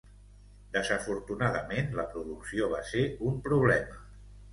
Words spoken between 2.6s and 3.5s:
va ser un